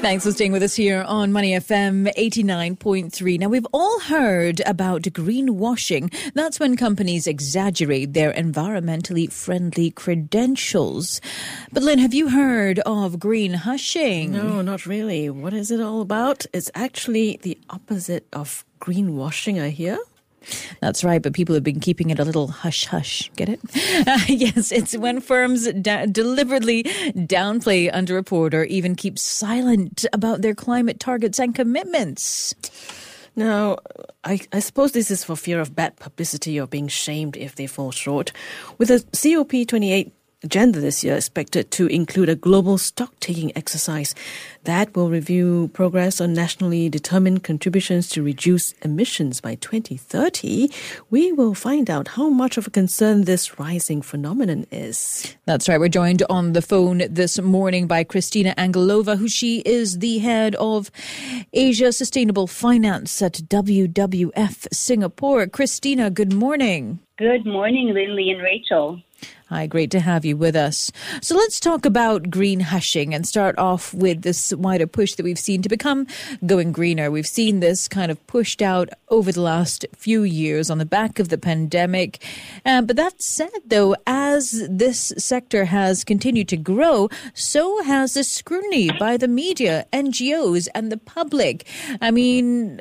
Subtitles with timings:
[0.00, 3.38] Thanks for staying with us here on Money FM 89.3.
[3.38, 6.12] Now, we've all heard about greenwashing.
[6.32, 11.20] That's when companies exaggerate their environmentally friendly credentials.
[11.70, 14.32] But, Lynn, have you heard of green hushing?
[14.32, 15.28] No, not really.
[15.28, 16.46] What is it all about?
[16.54, 19.98] It's actually the opposite of greenwashing, I hear.
[20.80, 23.30] That's right, but people have been keeping it a little hush hush.
[23.36, 23.60] Get it?
[24.06, 30.54] Uh, yes, it's when firms da- deliberately downplay, underreport, or even keep silent about their
[30.54, 32.54] climate targets and commitments.
[33.36, 33.78] Now,
[34.24, 37.66] I, I, suppose this is for fear of bad publicity or being shamed if they
[37.66, 38.32] fall short.
[38.78, 40.12] With a COP28
[40.42, 44.14] agenda this year expected to include a global stock taking exercise
[44.64, 50.70] that will review progress on nationally determined contributions to reduce emissions by 2030.
[51.10, 55.36] We will find out how much of a concern this rising phenomenon is.
[55.44, 55.78] That's right.
[55.78, 60.54] We're joined on the phone this morning by Kristina Anguelova, who she is the head
[60.56, 60.90] of
[61.52, 65.46] Asia Sustainable Finance at WWF Singapore.
[65.46, 67.00] Kristina, good morning.
[67.18, 69.02] Good morning, Lindley and Rachel.
[69.50, 70.92] Hi, great to have you with us.
[71.20, 75.40] So let's talk about green hushing and start off with this wider push that we've
[75.40, 76.06] seen to become
[76.46, 77.10] going greener.
[77.10, 81.18] We've seen this kind of pushed out over the last few years on the back
[81.18, 82.24] of the pandemic.
[82.64, 88.22] Um, but that said, though, as this sector has continued to grow, so has the
[88.22, 91.66] scrutiny by the media, NGOs, and the public.
[92.00, 92.80] I mean,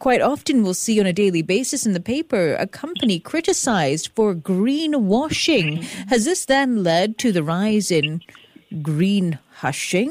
[0.00, 4.34] quite often we'll see on a daily basis in the paper a company criticized for
[4.34, 5.86] greenwashing.
[6.10, 8.20] Has this then led to the rise in
[8.82, 10.10] green hushing?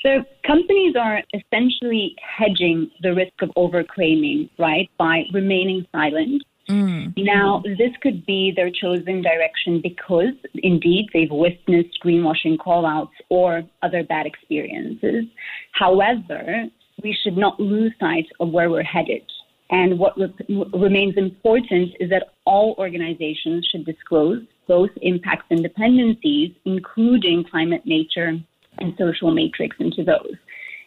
[0.00, 6.44] So companies are essentially hedging the risk of overclaiming, right, by remaining silent.
[6.68, 7.14] Mm.
[7.16, 14.04] Now, this could be their chosen direction because indeed they've witnessed greenwashing callouts or other
[14.04, 15.24] bad experiences.
[15.72, 16.66] However,
[17.02, 19.22] we should not lose sight of where we're headed.
[19.70, 20.32] And what re-
[20.74, 24.42] remains important is that all organizations should disclose
[24.74, 28.30] both impacts and dependencies, including climate, nature,
[28.78, 30.36] and social matrix into those.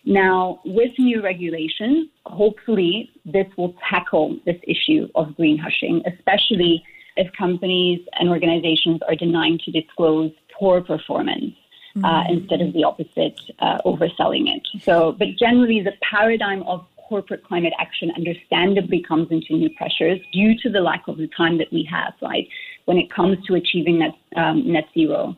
[0.06, 2.94] Now, with new regulations, hopefully
[3.26, 6.74] this will tackle this issue of green hushing, especially
[7.22, 11.54] if companies and organizations are denying to disclose poor performance.
[11.96, 12.06] Uh, mm-hmm.
[12.06, 14.64] Uh, instead of the opposite, uh, overselling it.
[14.82, 20.54] So, but generally, the paradigm of corporate climate action understandably comes into new pressures due
[20.64, 22.48] to the lack of the time that we have, right,
[22.86, 25.36] when it comes to achieving net, um, net zero.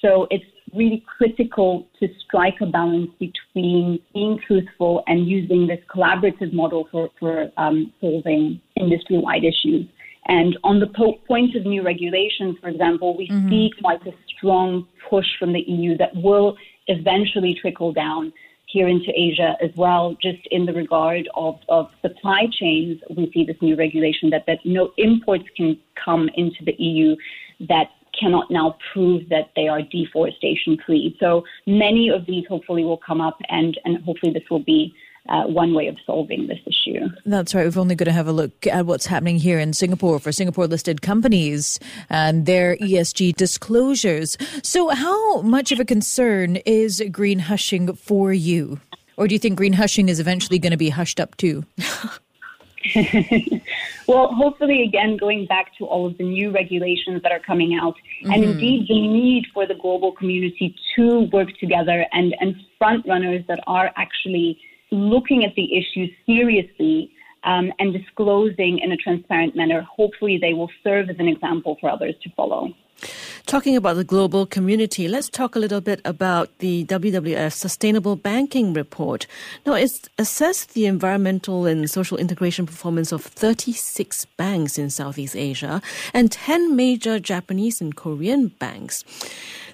[0.00, 6.52] So it's really critical to strike a balance between being truthful and using this collaborative
[6.52, 9.86] model for, for um, solving industry wide issues.
[10.28, 13.48] And on the po- point of new regulations, for example, we mm-hmm.
[13.48, 16.56] see quite a strong push from the EU that will
[16.88, 18.32] eventually trickle down
[18.66, 23.44] here into Asia as well, just in the regard of, of supply chains, we see
[23.44, 27.16] this new regulation that, that no imports can come into the EU
[27.68, 31.16] that cannot now prove that they are deforestation free.
[31.20, 34.94] So many of these hopefully will come up and, and hopefully this will be
[35.28, 37.08] uh, one way of solving this issue.
[37.24, 37.64] That's right.
[37.64, 40.66] We've only got to have a look at what's happening here in Singapore for Singapore
[40.66, 41.78] listed companies
[42.08, 44.36] and their ESG disclosures.
[44.62, 48.80] So, how much of a concern is green hushing for you?
[49.16, 51.64] Or do you think green hushing is eventually going to be hushed up too?
[54.06, 57.94] well, hopefully, again, going back to all of the new regulations that are coming out,
[58.22, 58.32] mm-hmm.
[58.32, 63.44] and indeed the need for the global community to work together and, and front runners
[63.48, 64.60] that are actually
[64.96, 67.12] looking at the issue seriously
[67.44, 71.90] um, and disclosing in a transparent manner, hopefully they will serve as an example for
[71.90, 72.74] others to follow.
[73.44, 78.72] Talking about the global community, let's talk a little bit about the WWF Sustainable Banking
[78.72, 79.26] Report.
[79.64, 85.80] Now, it's assessed the environmental and social integration performance of 36 banks in Southeast Asia
[86.12, 89.04] and 10 major Japanese and Korean banks.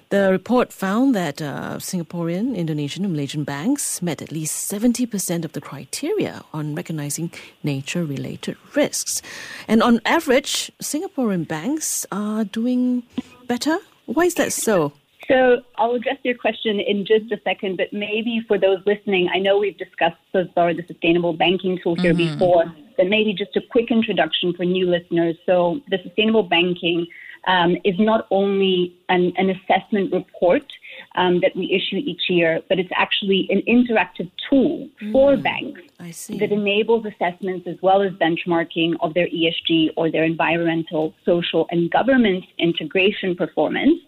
[0.09, 5.53] The report found that uh, Singaporean, Indonesian, and Malaysian banks met at least 70% of
[5.53, 7.31] the criteria on recognizing
[7.63, 9.21] nature related risks.
[9.67, 13.03] And on average, Singaporean banks are doing
[13.47, 13.79] better.
[14.05, 14.93] Why is that so?
[15.27, 19.39] So I'll address your question in just a second, but maybe for those listening, I
[19.39, 22.33] know we've discussed so far the sustainable banking tool here mm-hmm.
[22.33, 22.65] before,
[22.97, 25.35] but maybe just a quick introduction for new listeners.
[25.45, 27.07] So the sustainable banking
[27.45, 30.65] um, is not only an, an assessment report
[31.15, 35.43] um, that we issue each year, but it's actually an interactive tool for mm.
[35.43, 35.81] banks
[36.39, 41.91] that enables assessments as well as benchmarking of their ESG or their environmental, social, and
[41.91, 43.99] governance integration performance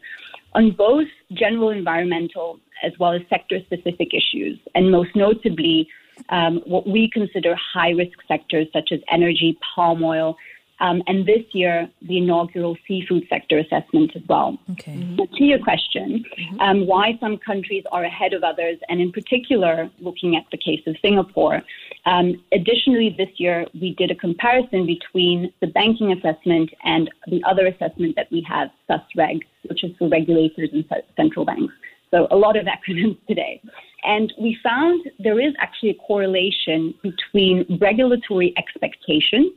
[0.54, 5.88] on both general environmental as well as sector specific issues, and most notably,
[6.30, 10.38] um, what we consider high risk sectors such as energy, palm oil,
[10.80, 14.58] um, and this year, the inaugural seafood sector assessment as well.
[14.72, 14.94] Okay.
[14.94, 15.16] Mm-hmm.
[15.18, 16.60] So to your question, mm-hmm.
[16.60, 20.82] um, why some countries are ahead of others, and in particular, looking at the case
[20.86, 21.62] of Singapore.
[22.06, 27.68] Um, additionally, this year, we did a comparison between the banking assessment and the other
[27.68, 30.86] assessment that we have, SUSREG, which is for regulators and
[31.16, 31.74] central banks.
[32.12, 33.62] So a lot of acronyms today.
[34.04, 39.52] And we found there is actually a correlation between regulatory expectations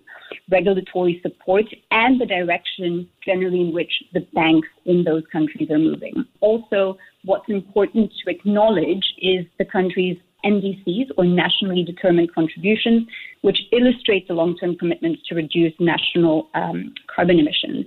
[0.51, 6.25] regulatory support and the direction generally in which the banks in those countries are moving.
[6.41, 13.09] Also, what's important to acknowledge is the country's NDCs or nationally determined contributions,
[13.43, 17.87] which illustrate the long term commitments to reduce national um, carbon emissions.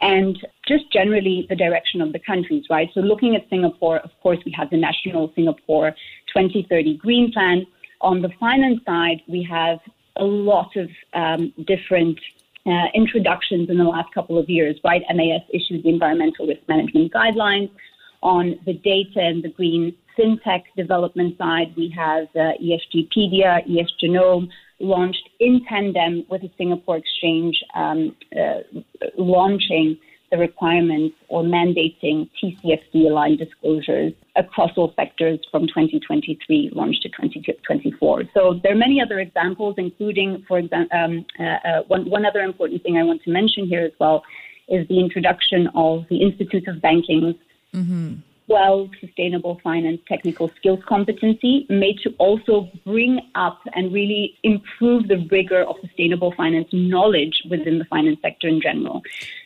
[0.00, 0.36] And
[0.66, 2.88] just generally the direction of the countries, right?
[2.92, 5.92] So, looking at Singapore, of course, we have the National Singapore
[6.34, 7.66] 2030 Green Plan.
[8.00, 9.78] On the finance side, we have
[10.16, 12.18] a lot of um, different
[12.66, 15.02] uh, introductions in the last couple of years, right?
[15.12, 17.70] MAS issued the environmental risk management guidelines.
[18.22, 24.48] On the data and the green fintech development side, we have uh, ESGpedia, ESGenome
[24.78, 28.60] launched in tandem with the Singapore Exchange um, uh,
[29.16, 29.98] launching
[30.32, 38.24] the requirements or mandating TCFD aligned disclosures across all sectors from 2023 launched to 2024.
[38.32, 42.40] So there are many other examples, including, for example, um, uh, uh, one, one other
[42.40, 44.24] important thing I want to mention here as well
[44.68, 47.36] is the introduction of the Institute of Banking's
[47.74, 48.14] mm-hmm.
[48.46, 55.26] 12 sustainable finance technical skills competency made to also bring up and really improve the
[55.30, 59.02] rigor of sustainable finance knowledge within the finance sector in general.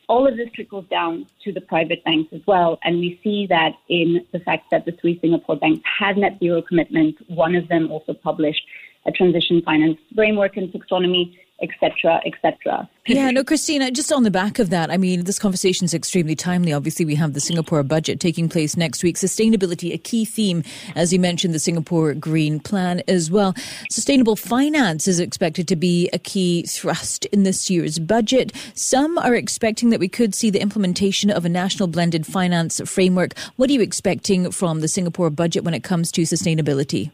[0.08, 2.78] All of this trickles down to the private banks as well.
[2.84, 6.62] And we see that in the fact that the three Singapore banks had net zero
[6.62, 7.20] commitments.
[7.28, 8.62] One of them also published
[9.06, 12.88] a transition finance framework and taxonomy etc., etc.
[13.06, 16.34] Yeah, no, Kristina, just on the back of that, I mean, this conversation is extremely
[16.34, 16.72] timely.
[16.72, 19.16] Obviously, we have the Singapore budget taking place next week.
[19.16, 20.64] Sustainability, a key theme,
[20.94, 23.54] as you mentioned, the Singapore Green Plan as well.
[23.90, 28.52] Sustainable finance is expected to be a key thrust in this year's budget.
[28.74, 33.38] Some are expecting that we could see the implementation of a national blended finance framework.
[33.56, 37.12] What are you expecting from the Singapore budget when it comes to sustainability?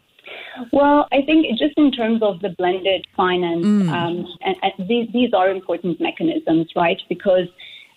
[0.72, 3.88] Well, I think just in terms of the blended finance, mm.
[3.88, 7.00] um, and, and these, these are important mechanisms, right?
[7.08, 7.48] Because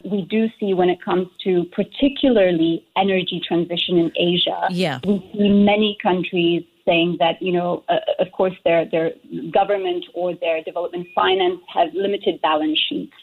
[0.04, 5.00] we do see when it comes to particularly energy transition in Asia, yeah.
[5.06, 9.12] we see many countries saying that, you know, uh, of course, their, their
[9.52, 13.13] government or their development finance have limited balance sheets.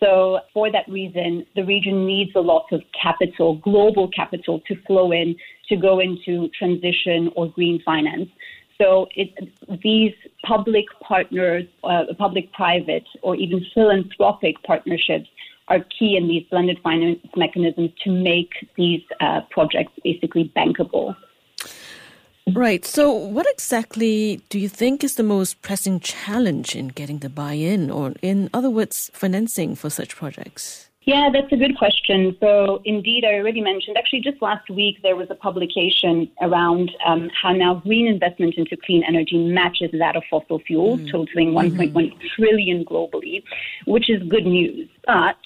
[0.00, 5.12] So, for that reason, the region needs a lot of capital, global capital, to flow
[5.12, 5.36] in
[5.68, 8.28] to go into transition or green finance.
[8.80, 9.30] So it,
[9.82, 15.28] these public partners, uh, public-private, or even philanthropic partnerships
[15.68, 21.16] are key in these blended finance mechanisms to make these uh, projects basically bankable.
[22.52, 22.84] Right.
[22.84, 27.54] So, what exactly do you think is the most pressing challenge in getting the buy
[27.54, 30.90] in, or in other words, financing for such projects?
[31.06, 32.34] Yeah, that's a good question.
[32.40, 37.30] So, indeed, I already mentioned, actually, just last week, there was a publication around um,
[37.40, 41.10] how now green investment into clean energy matches that of fossil fuels, mm.
[41.10, 41.78] totaling mm-hmm.
[41.78, 43.42] 1.1 trillion globally,
[43.86, 44.88] which is good news.
[45.06, 45.36] But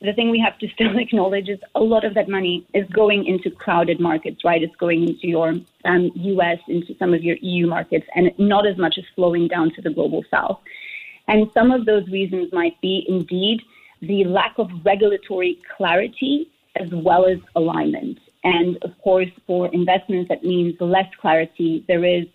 [0.00, 3.26] the thing we have to still acknowledge is a lot of that money is going
[3.26, 4.62] into crowded markets, right?
[4.62, 8.78] It's going into your um, US, into some of your EU markets, and not as
[8.78, 10.60] much as flowing down to the global south.
[11.28, 13.60] And some of those reasons might be indeed
[14.06, 18.18] the lack of regulatory clarity as well as alignment.
[18.42, 21.84] And of course, for investments, that means less clarity.
[21.88, 22.26] There is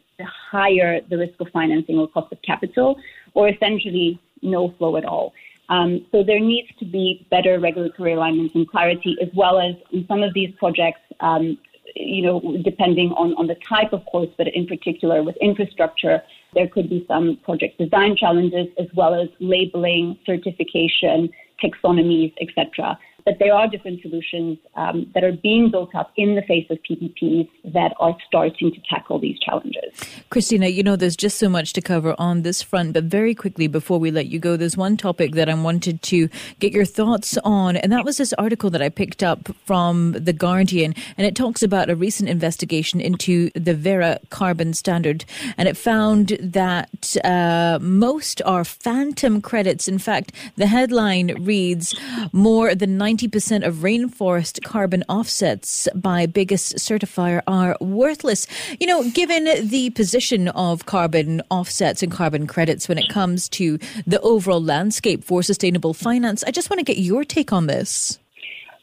[0.52, 3.00] higher the risk of financing or cost of capital,
[3.34, 5.34] or essentially no flow at all.
[5.70, 10.06] Um, so there needs to be better regulatory alignment and clarity, as well as in
[10.08, 11.58] some of these projects, um,
[11.96, 16.24] you know, depending on, on the type, of course, but in particular with infrastructure,
[16.56, 21.30] there could be some project design challenges, as well as labeling, certification,
[21.64, 22.98] taxonomies, etc.
[23.30, 26.80] but there are different solutions um, that are being built up in the face of
[26.82, 29.94] PPPs that are starting to tackle these challenges.
[30.32, 33.68] Kristina, you know, there's just so much to cover on this front, but very quickly
[33.68, 37.38] before we let you go, there's one topic that I wanted to get your thoughts
[37.44, 41.36] on, and that was this article that I picked up from The Guardian, and it
[41.36, 45.24] talks about a recent investigation into the Verra carbon standard,
[45.56, 49.88] and it found that uh, most are phantom credits.
[49.88, 51.94] In fact, the headline reads
[52.34, 58.48] more than 90% of rainforest carbon offsets by biggest certifier are worthless.
[58.80, 63.78] You know, given the position of carbon offsets and carbon credits when it comes to
[64.08, 68.20] the overall landscape for sustainable finance, I just want to get your take on this.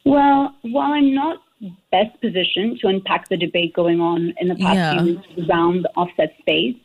[0.05, 1.39] Well, while I'm not
[1.91, 5.03] best positioned to unpack the debate going on in the past yeah.
[5.03, 6.77] few weeks around the offset space,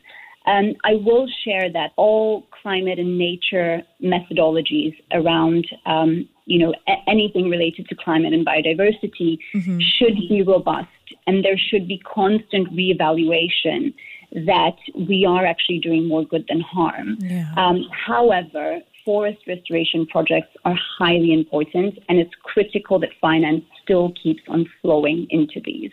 [0.46, 7.10] um, I will share that all climate and nature methodologies around, um, you know, a-
[7.10, 9.80] anything related to climate and biodiversity mm-hmm.
[9.80, 10.88] should be robust,
[11.28, 13.94] and there should be constant reevaluation
[14.32, 17.18] that we are actually doing more good than harm.
[17.20, 17.54] Yeah.
[17.58, 24.42] Um, however, forest restoration projects are highly important, and it's critical that finance still keeps
[24.48, 25.92] on flowing into these.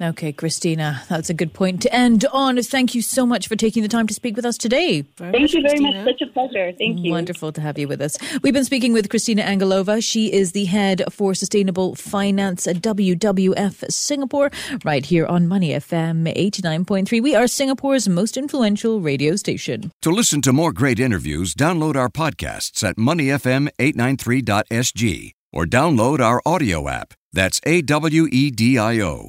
[0.00, 2.62] Okay, Kristina, that's a good point to end on.
[2.62, 5.02] Thank you so much for taking the time to speak with us today.
[5.16, 6.04] Very Thank much, you very Kristina.
[6.04, 6.14] much.
[6.14, 6.72] Such a pleasure.
[6.78, 7.10] Thank you.
[7.10, 8.16] Wonderful to have you with us.
[8.40, 10.00] We've been speaking with Kristina Anguelova.
[10.00, 14.52] She is the head for sustainable finance at WWF Singapore,
[14.84, 17.20] right here on Money FM 89.3.
[17.20, 19.90] We are Singapore's most influential radio station.
[20.02, 26.88] To listen to more great interviews, download our podcasts at moneyfm893.sg or download our audio
[26.88, 27.14] app.
[27.32, 29.28] That's A W E D I O.